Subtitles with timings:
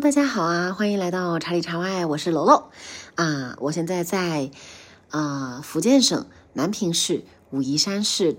[0.00, 2.64] 大家好啊，欢迎来到茶里茶外，我是楼楼
[3.14, 3.56] 啊。
[3.60, 4.50] 我现在在
[5.10, 8.36] 啊福建省南平市武夷山市，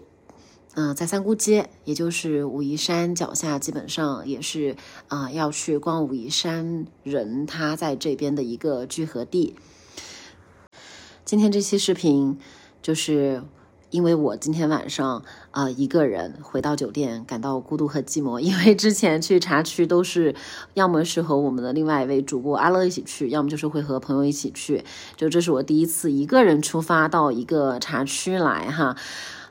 [0.73, 4.75] 嗯，在三姑街，也就是武夷山脚下，基本上也是
[5.07, 9.55] 啊要去逛武夷山人他在这边的一个聚合地。
[11.23, 12.37] 今天这期视频
[12.81, 13.43] 就是。
[13.91, 18.39] 因为我今天晚上啊一个人回到酒店，感到孤独和寂寞。
[18.39, 20.35] 因为之前去茶区都是，
[20.73, 24.83] 要么是和我们的另外一位主播阿乐一起去，要么就是会和朋友一起去。
[25.15, 28.95] 就这是我第一次一个人出发到一个茶区来哈，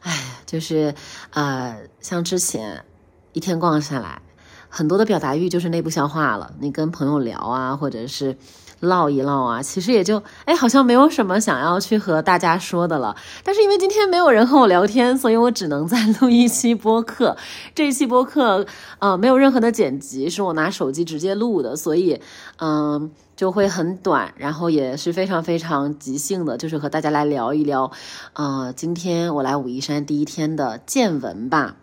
[0.00, 0.94] 哎，就是
[1.30, 2.84] 呃，像之前
[3.32, 4.20] 一天逛下来，
[4.68, 6.54] 很多的表达欲就是内部消化了。
[6.60, 8.36] 你跟朋友聊啊，或者是。
[8.84, 13.16] 唠一唠啊，其实也就哎，好像没有什么想要去和大家说的了。
[13.42, 17.36] 但是因为今天没有人和我聊天，所以我只能再录一期播客。
[17.74, 18.64] 这一期播客
[19.00, 22.20] 呃没有任何的剪辑，是我拿手机直接录的，所以
[22.58, 27.90] 嗯就会很短，然后也是非常非常即兴的，就是和大家来聊一聊
[28.34, 31.76] 啊，今天我来武夷山第一天的见闻吧。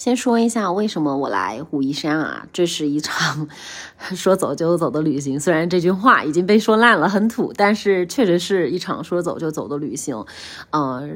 [0.00, 2.46] 先说一下为什么我来武夷山啊？
[2.54, 3.46] 这是一场
[4.16, 5.38] 说走就走的旅行。
[5.38, 10.24] 虽然这句话已经被说烂了，很土，但是确实是一场说走就走的旅行。
[10.70, 11.06] 呃，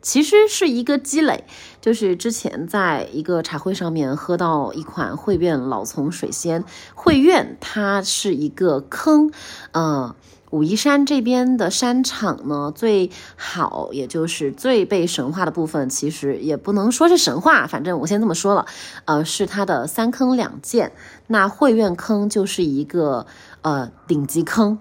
[0.00, 1.42] 其实是一个积累，
[1.80, 6.62] 就是之前在一个茶会上面喝到一款汇苑老丛水仙。
[6.94, 9.32] 汇苑它是一个坑，
[9.72, 10.14] 呃。
[10.50, 18.66] 武夷山这边的山场呢，最好也就是最被神话的部分，其实也不能说是神话，反正我先这么说了，
[19.04, 20.90] 呃，是它的三坑两涧。
[21.28, 23.26] 那汇苑坑就是一个
[23.62, 24.78] 呃顶级坑，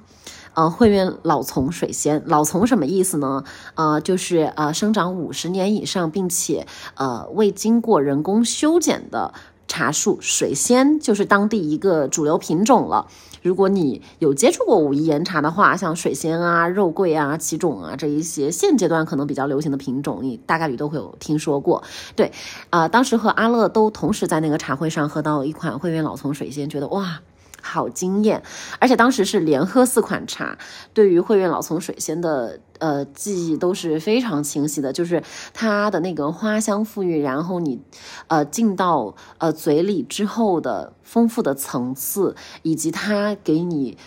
[0.56, 3.44] 呃，汇苑老丛水仙，老丛什么意思呢？
[3.76, 9.36] 呃，就是呃生长五十年以上，并且呃未经过人工修剪的
[9.70, 13.08] 茶树，水仙就是当地一个主流品种了。
[13.42, 21.82] 如果你有接触过武夷岩茶的话，像水仙啊、肉桂啊、奇种啊这一些现阶段可能比较流行的品种，你大概率都会有听说过。
[22.18, 22.34] 对，
[22.70, 27.22] 啊，当时和阿乐都同时在那个茶会上喝到一款汇苑老丛水仙，觉得哇。
[27.70, 28.42] 好惊艳，
[28.80, 30.58] 而且当时是连喝四款茶，
[30.92, 35.22] 对于汇苑老丛水仙的呃记忆都是非常清晰的，就是
[35.54, 37.80] 它的那个花香馥郁，然后你
[38.28, 43.98] 呃进到呃嘴里之后的丰富的层次，以及它给你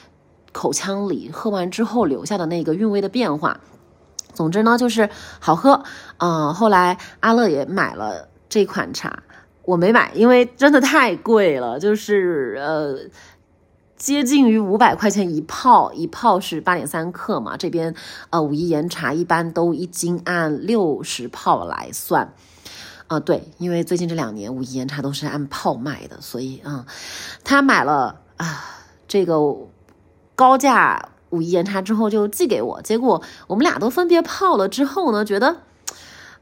[0.53, 3.61] 口腔里喝完之后留下的那个韵味的变化。
[4.34, 5.09] 总之呢，就是
[5.39, 5.84] 好喝。
[6.19, 9.23] 嗯，后来阿乐也买了这款茶，
[9.65, 12.99] 我没买，因为真的太贵了，就是呃。
[14.02, 17.56] 接近于五百块钱一泡，一泡是八点三克嘛？
[17.56, 17.94] 这边
[18.30, 22.34] 呃武夷岩茶一般都一斤按六十泡来算，
[23.06, 26.84] 啊对，因为最近这两年武夷岩茶都是按泡卖的，所以啊，
[27.44, 28.64] 他买了啊
[29.06, 29.38] 这个
[30.34, 35.58] 高价武夷岩茶之后就寄给我，结果我们俩都分别泡了之后呢，觉得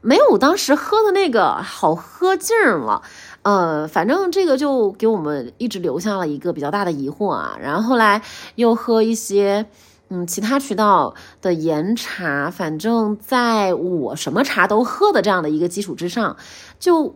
[0.01, 3.03] 没有当时喝的那个好喝劲了。
[3.43, 7.57] 呃，反正这个就给我们一直留下了一个比较大的疑惑啊。
[7.59, 8.21] 然后后来
[8.55, 9.65] 又喝一些，
[10.09, 16.37] 嗯，其他渠道的岩茶，反正在我什么茶都喝的这样的一个基础之上，
[16.79, 17.15] 就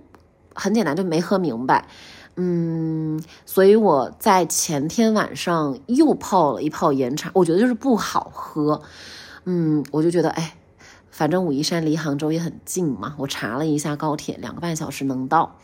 [0.55, 1.87] 很简单，就没喝明白。
[2.37, 8.81] 嗯，所以我在前天晚上又泡了一泡岩茶，我觉得就是不好喝。
[9.45, 10.57] 嗯，我就觉得，哎，
[11.11, 15.55] 反正武夷山离杭州也很近嘛，我查了一下高铁，两个半小时能到。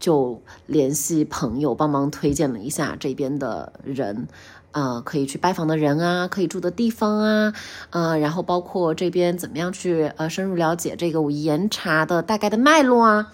[0.00, 4.26] 就联系朋友帮忙推荐了一下这边的人，
[4.72, 7.52] 呃，可以去拜访的人啊，可以住的地方啊，
[7.90, 13.32] 呃，然后包括这边怎么样去呃深入了解这个武夷岩茶的大概的脉络啊，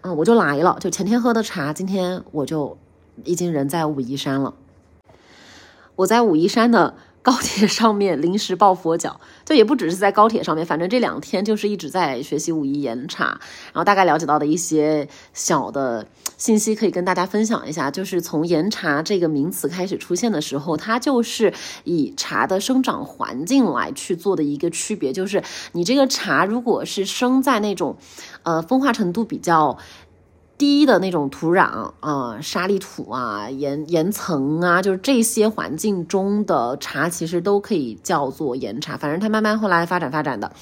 [0.00, 2.78] 嗯，我就来了，就前天喝的茶，今天我就
[3.24, 4.54] 已经人在武夷山了，
[5.96, 6.94] 我在武夷山的。
[7.24, 13.24] 高铁上面临时抱佛脚，就也不只是在高铁上面，反正这两天就是一直在学习武夷岩茶，
[13.72, 17.90] 然后大概了解到的一些小的信息可以跟大家分享一下。
[17.90, 21.54] 就是从岩茶这个名词开始出现的时候，它就是
[21.84, 27.96] 以茶的生长环境来去做的一个区别，就是你这个茶如果是生在那种，
[28.42, 29.78] 呃，风化程度比较。
[30.56, 38.96] 低的那种土壤啊，沙砾土啊，岩岩层啊，就是这些环境中的茶，其实都可以叫做岩茶。
[38.96, 40.52] 反正它慢慢后来发展发展的，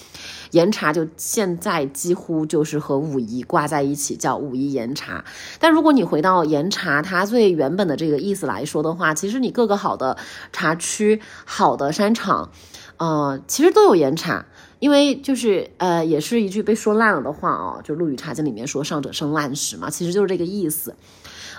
[0.52, 5.24] 岩茶就现在几乎就是和武夷挂在一起，叫武夷岩茶。
[5.60, 10.16] 但如果你回到岩茶它最原本的这个意思来说的话，其实你各个好的
[10.52, 12.50] 茶区、好的山场，
[12.96, 14.46] 呃，其实都有岩茶。
[14.82, 20.96] 因为就是呃，也是一句被说烂了的话啊，就《陆羽茶经》里面说“上者生烂时”嘛，其实就是这个意思。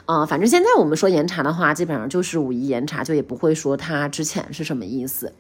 [0.03, 5.31] 啊，反正现在我们说岩茶的话，基本上就是武夷岩茶，就也不会说它之前是什么意思。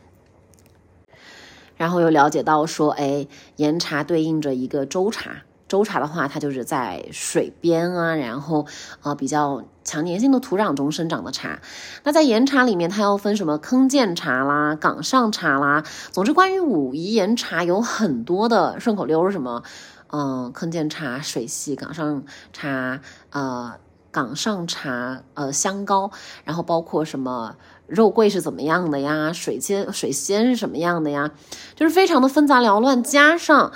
[1.75, 3.27] 然后又了解到说，哎，
[3.57, 8.65] 岩茶对应着一个周茶，周茶的话，它就是在水边啊，然后
[9.01, 11.59] 呃比较强粘性的土壤中生长的茶。
[12.03, 15.83] 那在岩茶里面，它要分什么坑涧茶啦、岗上茶啦。
[16.11, 19.63] 总之，关于武夷岩茶有很多的顺口溜，什么
[20.11, 23.01] 嗯坑涧茶、水系岗上茶、
[23.31, 23.73] 呃
[24.11, 26.11] 岗上茶、呃香膏，
[26.43, 27.55] 然后包括什么。
[27.85, 29.33] 肉桂是怎么样的呀？
[29.33, 31.31] 水仙水仙是什么样的呀？
[31.75, 33.73] 就是非常的纷杂缭乱，加上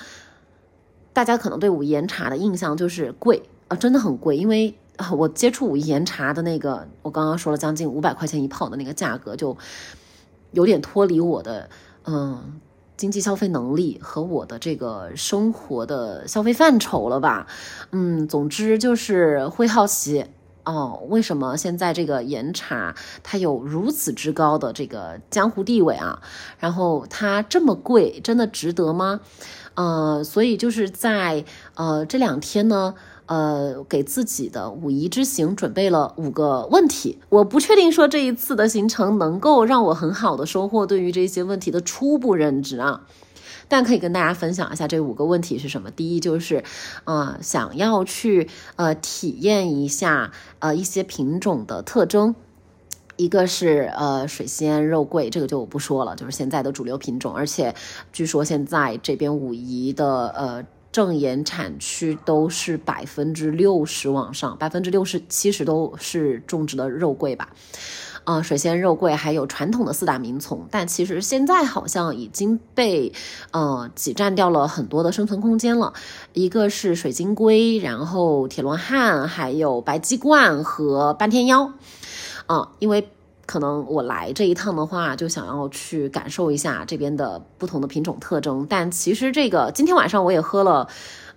[1.13, 4.38] 大家可能对武夷岩茶的印象就是贵啊，真的很贵。
[4.38, 4.80] 因为
[5.15, 9.55] 我接触武夷岩茶的那个，我刚刚说了将近五百块钱一泡的那个价格，就
[10.51, 11.69] 有点脱离我的
[12.05, 12.59] 嗯
[12.95, 17.47] 经济消费能力和我的这个生活的消费范畴了吧？
[17.91, 20.25] 嗯，总之就是会好奇。
[20.63, 22.93] 哦，为什么现在这个岩茶
[23.23, 26.21] 它有如此之高的这个江湖地位啊？
[26.59, 29.21] 然后它这么贵，真的值得吗？
[29.75, 31.45] 呃，所以就是在
[31.75, 32.95] 呃这两天呢，
[33.27, 37.19] 呃，给自己的五一之行准备了五个问题。
[37.29, 43.06] 我不确定说这一次的行程能够让我很好的收获对于这些问题的初步认知啊。
[43.69, 45.91] 但可以跟大家分享一下这五个问题是什么。
[45.91, 46.63] 第一就是，
[47.03, 48.47] 呃，想要去
[48.77, 52.33] 呃体验一下呃一些品种的特征，
[53.18, 57.33] 一个是呃水仙肉桂，这个就不说了，就是现在的主流品种。
[57.33, 57.75] 而且
[58.13, 60.63] 据说现在这边武夷的呃
[60.97, 67.49] 正岩产区都是百分之六十往上，百分之六十七十都是种植的肉桂吧。
[68.23, 73.13] 啊，水仙、肉桂还有传统的四大名丛，但其实现在好像已经被
[73.51, 75.94] 呃挤占掉了很多的生存空间了。
[76.33, 81.73] 一个是水晶龟，然后铁罗汉，还有白鸡冠和半天妖。
[82.47, 83.07] 啊，因为
[83.47, 88.67] 可能我来这一趟的话，就想要去感受一下这边的不同的品种特征。
[88.69, 90.88] 但其实这个今天晚上我也喝了。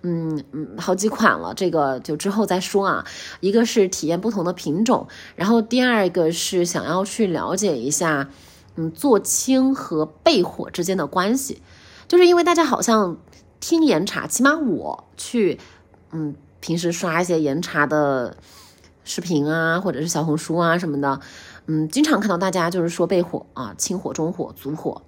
[0.03, 3.05] 嗯嗯，好几款了，这个就之后再说啊。
[3.39, 8.27] 一个是体验不同的品种，然后第二个是想要去了解一下，
[8.77, 11.61] 嗯，做青和焙火之间的关系。
[12.07, 13.17] 就是因为大家好像
[13.59, 15.59] 听岩茶，起码我去，
[16.11, 18.35] 嗯，平时刷一些岩茶的
[19.03, 21.19] 视频啊，或者是小红书啊什么的，
[21.73, 25.03] 嗯，经常看到大家就是说焙火啊，清火、中火、足火。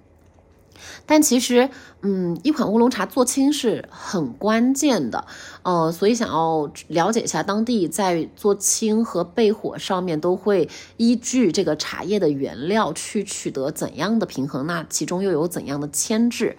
[1.04, 1.68] 但其实，
[2.00, 5.26] 嗯，一款乌龙茶做青是很关键的，
[5.62, 16.56] 呃，所以想要了解一下当地在做青和焙火上面都会依据这个茶叶的原料去取得怎样的平衡，那其中又有怎样的牵制，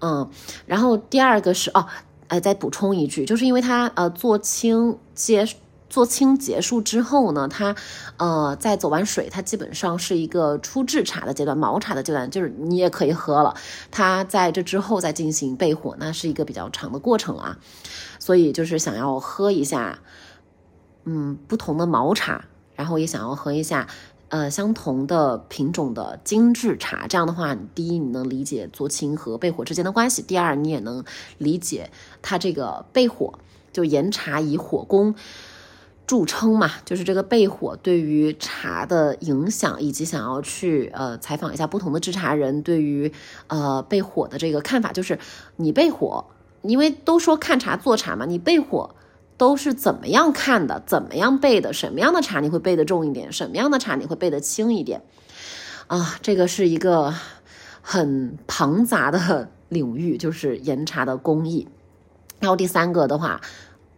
[0.00, 0.28] 嗯，
[0.66, 1.86] 然后第二个是哦，
[2.26, 5.46] 哎，再补充一句，就是因为它呃做青接。
[5.94, 7.76] 做青结束之后呢，它，
[8.16, 13.54] 呃，在走完水，它基本上是一个初制茶的阶段，毛茶的阶段，就是你也可以喝了。
[13.92, 17.58] 它在这之后再进行焙火，那是一个比较长的过程啊。
[18.18, 20.00] 所以就是想要喝一下，
[21.04, 22.44] 嗯，不同的毛茶，
[22.74, 23.86] 然后也想要喝一下，
[24.30, 27.06] 呃，相同的品种的精致茶。
[27.06, 31.04] 这样的话，第一你能理解做青和焙火之间的关系，第二你也能
[31.38, 33.38] 理解它这个焙火，
[33.72, 35.14] 就岩茶以火攻。
[36.06, 43.10] 著称嘛，就是这个焙火对于茶的影响，以及想要去呃采访一下不同的制茶人对于
[43.46, 44.92] 呃焙火的这个看法。
[44.92, 45.18] 就是
[45.56, 46.26] 你焙火，
[46.60, 48.94] 因为都说看茶做茶嘛，你焙火
[49.38, 50.82] 都是怎么样看的？
[50.84, 51.72] 怎么样焙的？
[51.72, 53.32] 什么样的茶你会焙得重一点？
[53.32, 55.02] 什么样的茶你会焙得轻一点？
[55.86, 57.14] 啊，这个是一个
[57.80, 61.66] 很庞杂的领域，就是岩茶的工艺。
[62.40, 63.40] 然后第三个的话。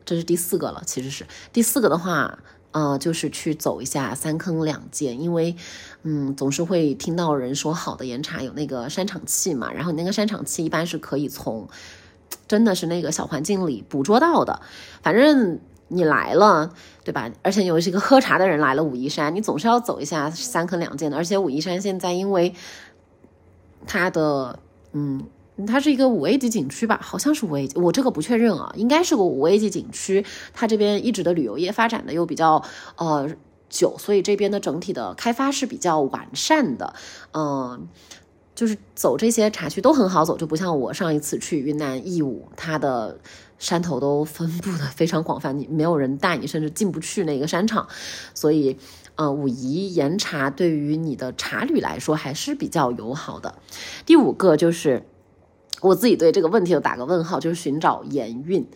[0.07, 2.39] 这是第四个了，其实是第四个的话，
[2.71, 5.57] 呃，就是去走一下三坑两涧，因为，
[6.05, 11.69] 嗯，总是会听到人说好的岩茶有那个山场气嘛，然后你那个山场气一般是可以从，
[12.47, 14.63] 真的是那个小环境里捕捉到的。
[15.03, 15.59] 反正
[15.89, 16.73] 你来了，
[17.03, 17.29] 对吧？
[17.43, 21.17] 而且又是一个喝茶的人来了武夷山，你总是要走一下三坑两涧的。
[21.17, 22.55] 而且武夷山现在因为
[23.89, 24.61] 它的，
[24.93, 25.27] 嗯。
[25.65, 26.99] 它是一个五 A 级景区吧？
[27.03, 30.23] 好像是五 A 级，我这个不确认啊，应该是个五 A 级景区。
[30.53, 32.63] 它这边一直的旅游业发展的又比较
[32.97, 33.31] 呃
[33.71, 36.93] 久，所以这边的整体的开发是比较完善的。
[37.33, 37.89] 嗯，
[38.55, 43.19] 就是走这些茶区都很好走，就不像我上一次去云南义乌，它的
[43.59, 47.89] 山头都分布的非常广泛，你没有人带你，甚至进不去那个山场。
[48.35, 48.77] 所以，
[49.15, 53.55] 呃，武夷岩茶对于你的茶旅来说还是比较友好的。
[54.05, 55.07] 第五个就是。
[55.83, 58.67] 我自己对这个问题有打个问号，就是寻找盐韵，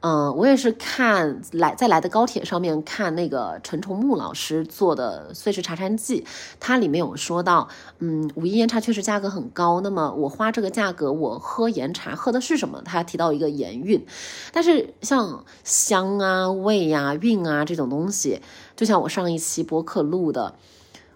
[0.00, 6.22] 嗯，我也是看来在来的高铁上面看那个陈崇木老师做的《碎石茶禅记》，
[6.58, 9.82] 它里面有说到，嗯，武夷岩茶确实价格很高。
[9.82, 12.80] 那么我花这个价格，我喝岩茶喝的是什么？
[12.82, 14.06] 他提到一个岩韵，
[14.50, 18.40] 但是像香啊、味呀、韵啊这种东西，
[18.74, 20.54] 就像我上一期播客录的。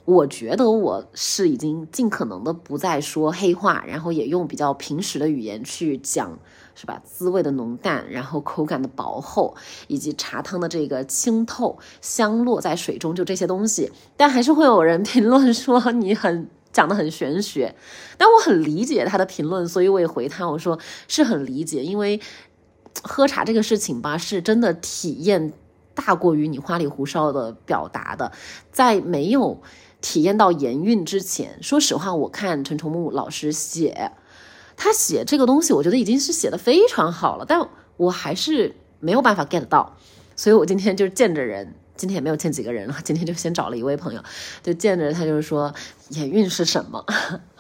[0.07, 6.37] 我觉得我是已经尽可能的不再说黑话，然后也用比较平实的语言去讲，
[6.75, 7.01] 是吧？
[7.05, 9.55] 滋味的浓淡，然后口感的薄厚，
[9.87, 13.93] 以及茶汤的这个清透，香落在水中，就这些东西。
[14.17, 17.77] 但还是会有人评论说你很讲的很玄学，
[18.17, 20.77] 但我很理解他的评论，所以我也回他，我说
[21.07, 22.21] 是很理解，因为
[23.03, 25.53] 喝茶这个事情吧，是真的体验
[25.95, 28.33] 大过于你花里胡哨的表达的，
[28.73, 29.61] 在没有。
[30.01, 34.13] 体验到盐韵之前，说实话，我看陈崇木老师写，
[34.77, 39.97] 他写这个东西，我觉得已经是写的非常好了，但我还是没有办法 get 到，
[40.35, 44.23] 所以我今天就见着人，今天也没有见几个人了，今天就先找了一位朋友，
[44.63, 45.75] 就见着他就是说
[46.09, 47.05] 盐韵是什么，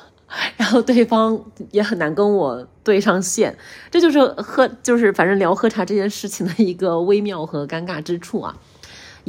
[0.56, 3.56] 然后对方也很难跟我对上线，
[3.90, 8.56] 这就是喝，就是反正聊喝茶这件事情的一个微妙和尴尬之处啊。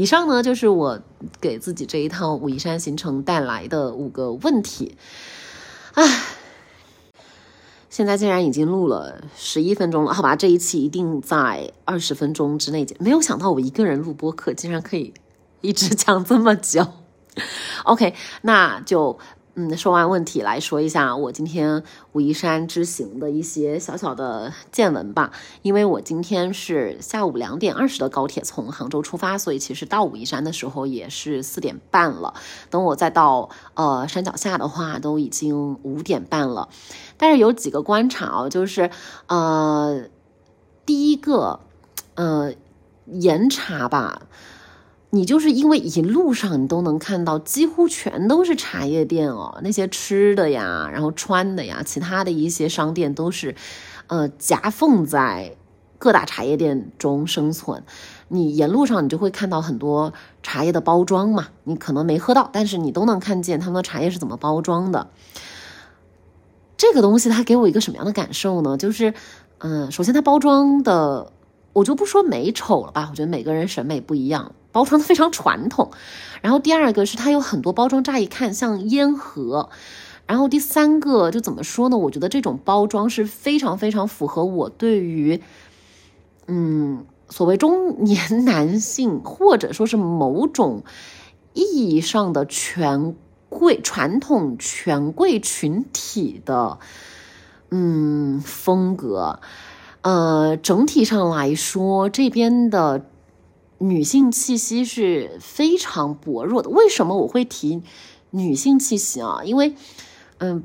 [0.01, 0.99] 以上呢，就是我
[1.39, 4.97] 给自己这一趟武夷山行程带来的五个问题。
[5.93, 6.23] 唉，
[7.87, 12.87] 现在竟然已经录了十一分钟了，好吧，这一期一定在二十分钟之内。
[12.97, 15.13] 没有想到我一个人录播客，竟然可以
[15.61, 16.87] 一直讲这么久。
[17.83, 19.19] OK，那就。
[19.55, 25.33] 嗯，说完问题来说一下我今天武夷山之行的一些小小的见闻吧。
[25.61, 32.33] 因为我今天是下午两点二十的高铁从杭州出发，所以其实到武夷山的时候也是四点半了。
[32.69, 36.69] 等我再到呃山脚下的话，都已经五点半了。
[37.17, 38.89] 但是有几个观察哦，就是
[39.27, 40.05] 呃
[40.85, 41.59] 第一个
[42.15, 42.53] 呃
[43.05, 44.21] 严查吧。
[45.13, 53.53] 你就是因为一路上你都能看到，几乎全都是茶叶店哦，那些吃的呀，然后穿的呀，其他的一些商店都是，
[54.07, 55.57] 呃，夹缝在
[55.99, 57.83] 各大茶叶店中生存。
[58.29, 65.09] 你沿路上你就会看到很多茶叶的包装嘛，你可能没喝到，但是你都能看见他们的茶叶是怎么包装的。
[66.77, 68.77] 这个东西它给我一个什么样的感受呢？
[68.77, 69.13] 就是，
[69.57, 71.33] 嗯，首先它包装的，
[71.73, 74.53] 我就不说美丑了吧，我觉得每个人审美不一样。
[74.71, 75.91] 包装的非常传统，
[76.41, 79.69] 然后第二个是它有很多包装，乍一看像烟盒，
[80.25, 81.97] 然后第三个就怎么说呢？
[81.97, 85.41] 我觉得这种包装是非常非常符合我对于，
[86.47, 90.83] 嗯，所谓中年男性或者说是某种
[91.53, 93.15] 意义上的权
[93.49, 96.79] 贵传统权贵群体的，
[97.69, 99.41] 嗯，风格。
[100.01, 103.05] 呃，整体上来说，这边的。
[103.81, 106.69] 女性气息是非常薄弱的。
[106.69, 107.81] 为什么我会提
[108.29, 109.41] 女性气息啊？
[109.43, 109.73] 因为，
[110.37, 110.63] 嗯，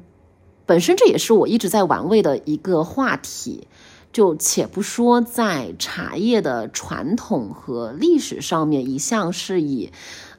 [0.67, 3.69] 本身这也是我一直在玩味的一个话题。
[4.13, 9.93] 就且不说在茶叶的传统和历史上面，一向是以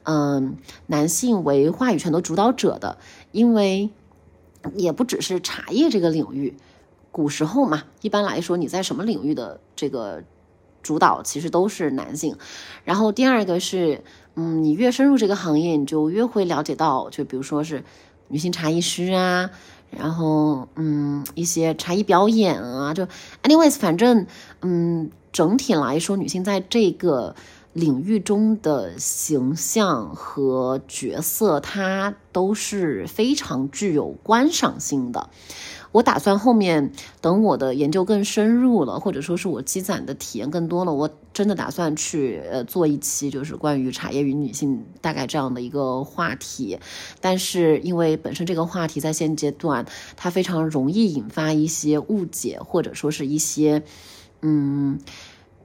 [0.04, 0.56] 嗯
[0.86, 2.98] 男性为话语权的主导者的。
[3.32, 3.90] 因为
[4.74, 6.56] 也不只是茶叶这个领域，
[7.10, 10.22] 古时候嘛，一般来说你在什么领域的这个。
[10.88, 12.34] 主导其实都是男性，
[12.82, 14.02] 然后第二个是，
[14.36, 17.84] 嗯，你越深入这个行业，你就越会了解到，就比如说是
[18.28, 19.50] 女性茶艺师啊，
[19.90, 23.06] 然后嗯，一些茶艺表演啊，就
[23.42, 24.26] anyways，反正
[24.62, 27.36] 嗯，整体来说，女性在这个
[27.74, 35.28] 领域中的形象和角色，它都是非常具有观赏性的。
[35.90, 36.92] 我打算后面
[37.22, 46.78] 等我的研究更深入了，或者说是我积攒的体验更多了，我真的打算去呃做一期，就是关于茶叶与女性大概这样的一个话题。
[47.22, 53.82] 但是因为本身这个话题在现阶段它非常容易引发一些误解，或者说是一些
[54.42, 54.98] 嗯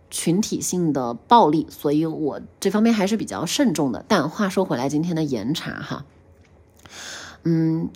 [0.09, 4.05] 群体性的暴力，所以我这方面还是比较慎重的。
[4.07, 6.05] 但话说回来，今天的岩茶哈，
[7.43, 7.89] 嗯，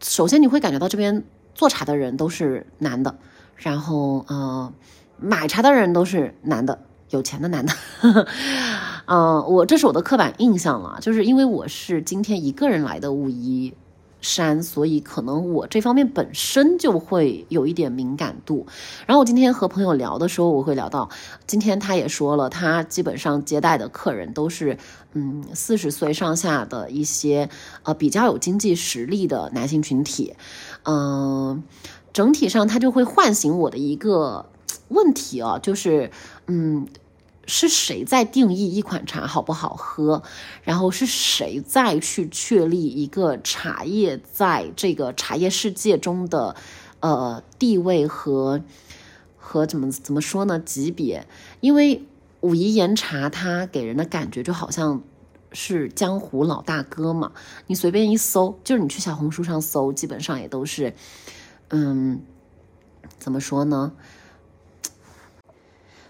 [0.00, 1.22] 首先你会感觉到这边。
[1.56, 3.16] 做茶的人都是男的，
[3.56, 4.70] 然后呃，
[5.18, 7.72] 买茶的人都是男的，有钱的男的。
[9.06, 13.72] 嗯， 我这是我的刻板印象了，就是因为我是今天一个人来的武夷
[14.20, 18.66] 山，所以可能我这方面本身就会有一点敏感度。
[19.06, 21.08] 然后我今天和朋友聊的时候，我会聊到，
[21.46, 24.76] 今天他也说了，他基本上接待的客人都是
[25.14, 27.48] 嗯四十岁上下的一些
[27.84, 30.34] 呃比较有经济实力的男性群体。
[30.86, 31.62] 嗯，
[32.12, 34.46] 整体上它就会唤醒我的一个
[34.88, 36.10] 问题啊，就是
[36.46, 36.86] 嗯。
[37.48, 40.24] 是谁在定义一款茶好不好喝？
[40.64, 46.56] 然后是谁在去确立一个茶叶在这个茶叶世界中的
[46.98, 48.62] 呃地位和
[49.38, 51.28] 和怎么怎么说呢级别？
[51.60, 52.02] 因为
[52.40, 55.00] 武夷岩茶它给人的感觉就好像
[55.56, 57.32] 是江湖老大哥嘛，
[57.66, 60.94] 你随便一搜，就是你去小红书上搜，基本上也都是
[61.70, 62.20] 嗯，
[63.18, 63.92] 怎么说呢？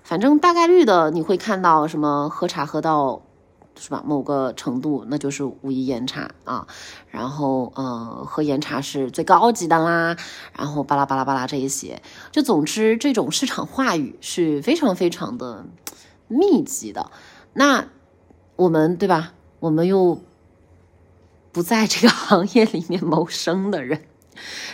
[0.03, 3.23] 反正大概率的，你会看到什么喝茶喝到，
[3.79, 4.03] 是吧？
[4.05, 6.67] 某个程度，那就是武夷岩茶啊。
[7.09, 10.17] 然后，呃，喝岩茶是最高级的啦。
[10.53, 15.65] 然后，巴拉巴拉巴拉这一些，就总之，这种市场话语是非常非常的
[16.27, 17.13] 密集的。
[17.53, 17.87] 那
[18.57, 19.33] 我们对吧？
[19.61, 20.21] 我们又
[21.53, 24.03] 不在这个 行业里面谋生的人，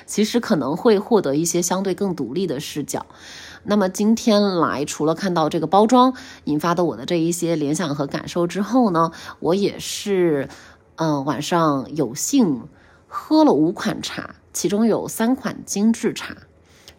[0.06, 3.06] 其实可能会获得一些相对更独立的视角。
[3.64, 10.48] 那么今天来，除了看到这个包装引发的我的这一些联想和感受之后呢，我也是，
[10.96, 12.62] 嗯，晚上有幸
[13.06, 16.36] 喝了五款茶，其中有三款精致茶，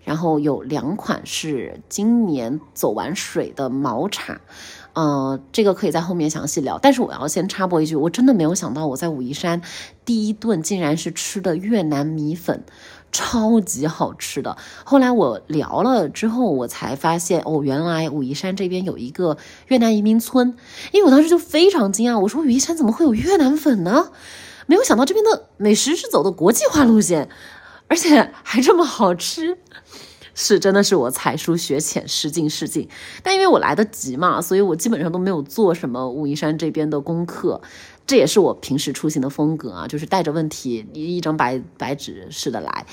[0.05, 4.39] 然后有两款是今年走完水的毛茶，
[4.93, 6.79] 呃，这个可以在后面详细聊。
[6.79, 9.61] 但是我要先插播一句，我真的没有想到我在武夷山
[10.05, 12.63] 第一顿竟然是吃的越南米粉。
[13.15, 14.57] 超级好吃的。
[14.83, 20.57] 后来我聊了之后，我才发现哦，原来武夷山这边有一个越南移民村。
[20.91, 24.09] 因为我当时就非常惊讶，我说武夷山怎么会有越南粉呢？
[24.65, 27.29] 没有想到这边的美食是走的国际化路线，
[27.87, 29.59] 而且还这么好吃。
[30.35, 32.87] 是，真的是我才疏学浅，失敬失敬。
[33.21, 37.61] 但因为我来得及嘛，所以我基本上都没有做什么武夷山这边的功课。
[38.05, 42.85] 这也是我平时出行的风格啊，就是带着问题一张白白纸似的来。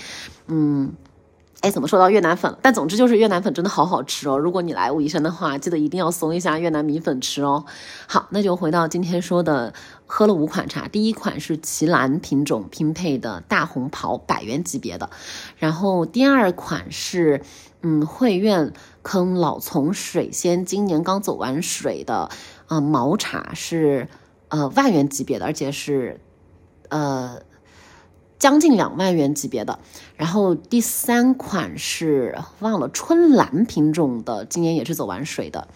[0.46, 0.92] 嗯，
[1.62, 2.56] 哎，怎么说到越南粉？
[2.62, 4.38] 但总之就是越南粉真的好好吃哦。
[4.38, 7.66] 如果你来武夷山的话，记得一定要送一下越南米粉吃哦。
[8.06, 9.74] 好，那就回到今天说的，
[10.06, 15.10] 喝了五款茶，第一款是奇兰品种拼配的大红袍，百元级别的。
[15.58, 17.42] 然后第二款是，
[17.82, 22.30] 嗯，汇苑坑老丛水仙今年刚走完水的，
[22.68, 24.08] 呃，毛茶是。
[24.52, 26.20] 呃，万元级别的，而且是，
[26.88, 27.40] 呃，
[28.40, 29.78] 将近两万元级别的。
[30.16, 35.68] 然后第三款是忘了春兰品种的，今年也是走完水的，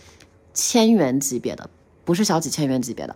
[0.52, 1.70] 千元级别的，
[2.04, 3.14] 不是小几千元级别的，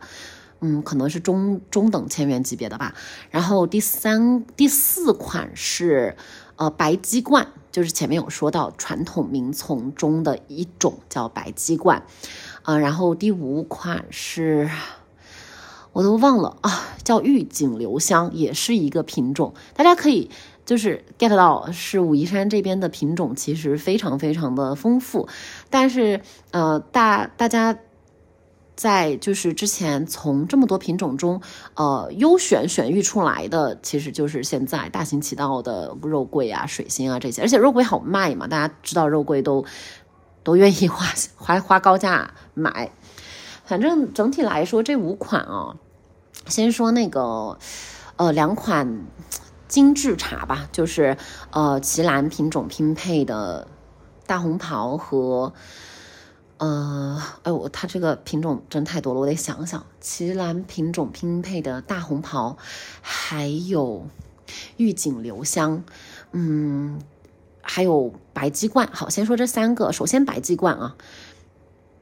[0.61, 2.95] 嗯，可能是中中等千元级别的吧。
[3.31, 6.17] 然后第三、第四款是
[6.57, 12.05] 呃白鸡冠，就是前面有说到传统名丛中的一种叫白鸡冠，
[12.63, 14.71] 啊，然后第五款是。
[15.99, 19.53] 我都忘了啊，叫玉井留香，也是一个品种。
[19.75, 20.31] 大家可以
[20.65, 25.29] 就是 get 到，是武夷山这边的品种其实非常非常的丰富。
[25.71, 26.21] 但是
[26.53, 27.77] 呃，大大家
[28.77, 31.43] 在就是之前从这么多品种中
[31.75, 37.43] 呃优选选育出来的，其实就是现在大行其道的肉桂啊、水仙啊这些。
[37.43, 39.65] 而且肉桂好卖嘛，大家知道肉桂都
[40.45, 42.93] 都愿意花 花花高价买。
[43.65, 45.77] 反正整体来说，这五款啊，
[46.47, 47.59] 先说那个，
[48.17, 49.05] 呃，两款
[49.69, 51.17] 精致茶吧，就是
[51.51, 53.69] 呃，奇兰品种拼配的
[54.27, 55.53] 大红袍和，
[56.57, 62.57] 呃，哎我它这个品种真太多了，我得想想，奇兰品种拼配的大红袍，
[63.03, 64.07] 还有
[64.79, 65.85] 玉锦留香，
[66.33, 67.01] 嗯，
[67.61, 68.89] 还有白鸡冠。
[68.93, 70.97] 好，先说这三个，首先白鸡冠啊。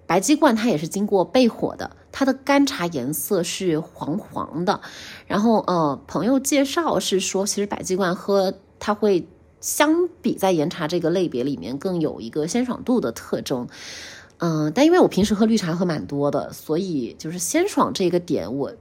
[0.07, 4.81] 白鸡冠它也是经过焙火的，它的干茶颜色是黄黄的。
[5.26, 9.29] 然后呃，朋友介绍是说，其实白鸡冠喝它会
[9.61, 13.68] 相比在岩茶这个类别里面更有一个鲜爽度的特征。
[14.38, 18.72] 嗯，但因为我平时喝绿茶喝蛮多的，所以就是鲜爽这个点我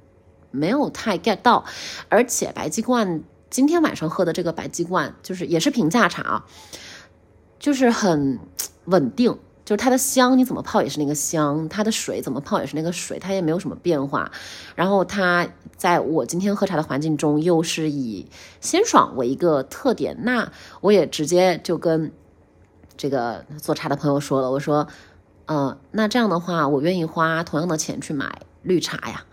[0.52, 1.66] 没有太 get 到。
[2.08, 6.46] 而且白鸡冠今天晚上喝的这个白鸡冠就是也是平价茶啊，
[7.60, 8.40] 就是很
[8.86, 9.38] 稳定。
[9.66, 14.32] 就是它的香，你怎么泡也是那个香；它的水怎么泡也是那个水，它也没有什么变化。
[14.76, 18.28] 然后它在我今天喝茶的环境中，又是以
[18.62, 20.18] 鲜爽为一个特点。
[20.22, 20.52] 那
[20.82, 22.12] 我也直接就跟
[22.96, 24.88] 这个做茶的朋友说了，我说，
[25.48, 29.26] 呃，那这样的话，我愿意花同样的钱去买绿茶呀，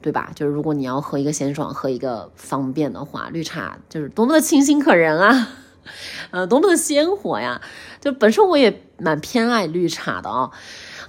[0.00, 0.32] 对吧？
[0.34, 5.48] 就是如果你要喝一个鲜爽、喝一个方便的话，绿茶就是多么的清新可人啊！
[6.30, 7.60] 呃，多么的鲜活呀！
[8.00, 10.50] 就本身我也蛮偏爱绿茶的啊，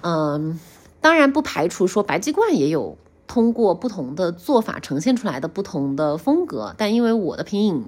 [0.02, 0.60] 嗯，
[1.02, 7.86] 当然不排除说白鸡冠也有通过不同的做法呈现出来的不同的风格，但因为我的品饮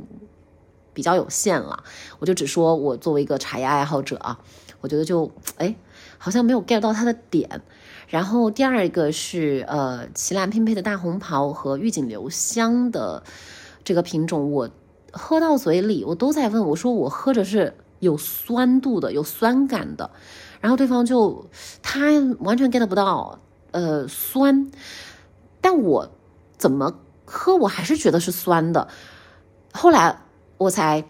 [0.93, 1.83] 比较有限了，
[2.19, 4.39] 我就只说我作为一个茶叶爱好者啊，
[4.81, 5.75] 我觉得就哎，
[6.17, 7.61] 好像没有 get 到它的点。
[8.07, 13.23] 然后第二个是呃，奇兰拼配的大红袍和玉锦留香的
[13.85, 14.69] 这个品种，我
[15.11, 20.09] 喝到嘴里，我都在问我说我喝着是有酸度的，有酸感的。
[20.59, 21.47] 然后对方就
[21.81, 23.39] 他完全 get 不到
[23.71, 24.71] 呃酸，
[25.59, 26.11] 但我
[26.57, 26.95] 怎么
[27.25, 28.87] 喝我还是觉得是酸的。
[29.71, 30.21] 后来
[30.57, 31.05] 我才。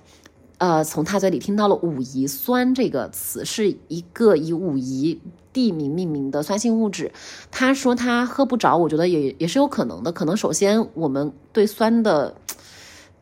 [0.58, 5.20] 呃，从他嘴里听到了武夷酸这个词，是一个以武夷
[5.52, 7.12] 地名命名的酸性物质。
[7.50, 10.12] 他说他喝不着，我觉得也也是有可能的。
[10.12, 12.36] 可能首先我们对酸的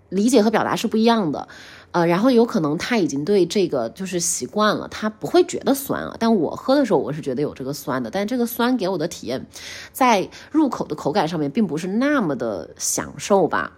[0.10, 1.48] 理解和表达是不一样的，
[1.91, 6.15] 呃，然后有可能他已经对这个就是习惯了，他不会觉得酸啊。
[6.19, 9.45] 但我喝的时候，我是觉得有这个酸的，但这个酸给我的体验，
[9.91, 13.74] 在入口的口感上面并不是那么的享受吧。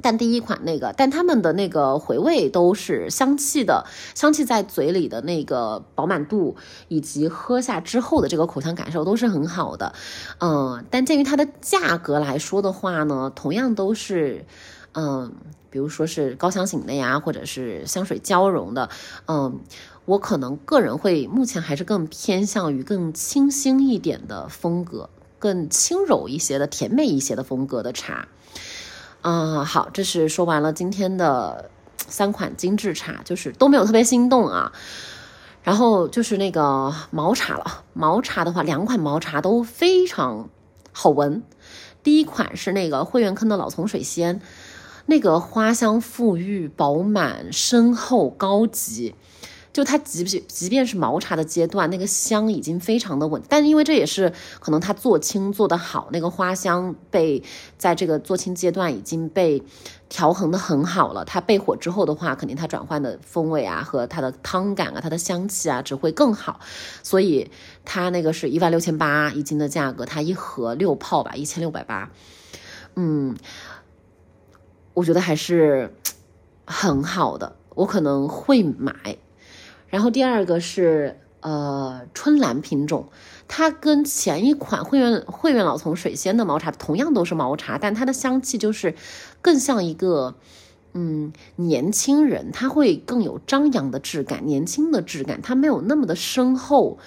[0.00, 6.56] 但第一款那个，但他们的那个回味都是香气的，香气在嘴里的那个饱满度，
[6.88, 9.92] 以及喝下之后的这个口腔感受都是很好的。
[10.40, 14.46] 嗯，但鉴于它的价格来说的话呢，同样都是，
[14.94, 15.32] 嗯，
[15.70, 18.90] 比如说是高香型的呀，或者是香水交融的，
[19.26, 19.60] 嗯，
[20.04, 28.28] 我可能个人会目前还是更偏向于更清新一点的风格，更轻柔一些的、甜美一些的风格的茶。
[29.22, 34.72] 啊，好，这是说完了今天的三款精致茶，就是都没有特别心动啊。
[35.62, 40.50] 然后就是那个毛茶了，毛茶的话，两款毛茶都非常
[40.90, 41.44] 好闻。
[42.02, 44.42] 第一款是那个汇源坑的老丛水仙，
[45.06, 49.14] 那个花香馥郁、饱满、深厚、高级。
[49.72, 57.42] 就它即便即便是毛茶的阶段，那个香已经非常的稳，但因为这也是可能它做青做得好，那个花香被
[57.78, 59.62] 在这个做青阶段已经被
[60.10, 61.24] 调衡的很好了。
[61.24, 66.60] 它焙火之后的话，肯定它转换的风味啊和它的汤感啊，它的香气啊只会更好。
[67.02, 67.50] 所以
[67.86, 72.10] 它那个是一万六千八一斤的价格，它一盒六泡吧，一千六百八。
[72.94, 73.34] 嗯，
[74.94, 75.94] 我觉得还是
[76.66, 79.16] 很好的，我可能会买。
[79.88, 83.08] 然后第二个是呃春兰品种，
[83.46, 88.94] 它跟前一款汇源汇源老丛水仙的毛茶同样都是毛茶，但它的香气就是
[89.40, 90.34] 更像一个
[90.94, 96.98] 嗯年轻人，它会更有张扬的质感，年轻的质感，它没有那么的深厚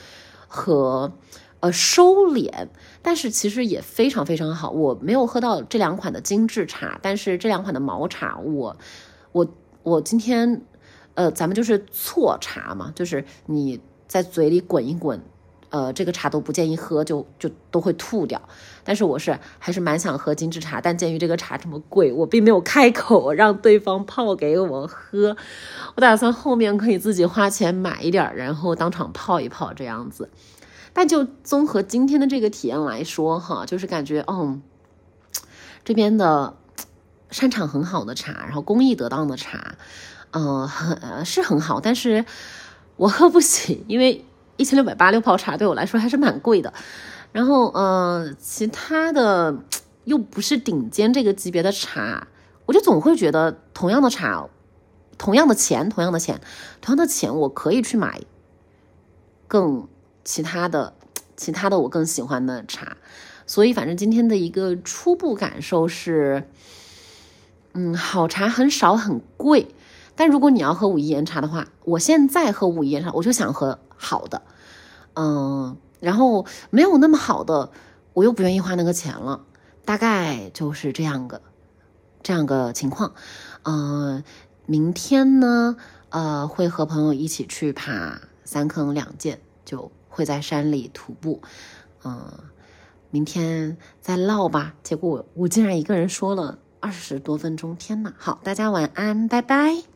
[0.48, 1.14] 和
[1.60, 2.68] 呃收敛，
[3.06, 4.72] 但是其实也非常非常好。
[4.72, 8.76] 我没有喝到这两款的精致茶，但是这两款的毛茶，我
[9.32, 9.48] 我
[9.84, 10.64] 我今天。
[11.18, 15.22] 呃，咱们就是错茶嘛，就是你在嘴里滚一滚，
[15.70, 18.42] 呃，这个茶都不建议喝，就就都会吐掉。
[18.84, 25.38] 但是我是还是蛮想喝精致茶，但鉴于这个茶这么贵，我并没有开口让对方泡给我喝。
[25.96, 30.30] 我打算后面可以自己花钱买一点，然后当场泡一泡这样子。
[30.98, 34.62] 但就综合今天的这个体验来说，哈，就是感觉，嗯，
[35.84, 36.56] 这边的
[37.30, 39.76] 山产很好的茶，然后工艺得当的茶。
[40.32, 42.24] 嗯，很是很好，但是
[42.96, 44.24] 我喝不起，因为
[44.56, 46.74] 一千六百八六泡茶对我来说还是蛮贵的。
[47.34, 49.58] 然后，嗯，其他的
[50.06, 52.28] 又不是顶尖这个级别的茶，
[52.66, 54.48] 我就总会觉得同样的茶，
[55.18, 56.40] 同样的钱，同样的钱，
[56.80, 58.22] 同样的钱，我可以去买
[59.48, 59.88] 更
[60.26, 60.94] 其他的、
[61.38, 62.98] 其他的我更喜欢的茶。
[63.48, 66.50] 所以，反正今天的一个初步感受是，
[67.74, 69.68] 嗯，好茶很少，很贵。
[70.16, 74.42] 但如果你要喝武夷岩茶的话，我现在喝武夷岩茶，我就想喝好的，
[75.14, 77.70] 嗯，然后没有那么好的，
[78.14, 79.46] 我又不愿意花那个钱了，
[79.84, 81.42] 大概就是这样个
[82.24, 83.14] 这样个情况，
[83.64, 84.24] 嗯，
[84.66, 85.76] 明天呢，
[86.10, 91.42] 呃，会和朋友一起去爬三坑两涧，就会在山里徒步，
[92.06, 92.32] 嗯，
[93.12, 94.74] 明天再唠吧。
[94.82, 98.14] 结果我竟然一个人说了二十多分钟，天呐！
[98.18, 99.95] 好，大家晚安，拜拜。